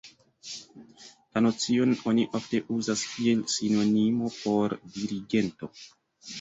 La 1.37 1.43
nocion 1.47 1.93
oni 2.13 2.25
ofte 2.41 2.63
uzas 2.79 3.05
kiel 3.13 3.45
sinonimo 3.59 4.35
por 4.41 4.77
dirigento. 4.99 5.75